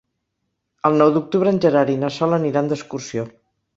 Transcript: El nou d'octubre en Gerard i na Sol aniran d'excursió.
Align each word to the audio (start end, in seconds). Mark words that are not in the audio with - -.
El 0.89 0.95
nou 1.01 1.11
d'octubre 1.17 1.53
en 1.55 1.61
Gerard 1.67 1.93
i 1.97 1.99
na 2.05 2.13
Sol 2.19 2.35
aniran 2.39 2.73
d'excursió. 2.73 3.29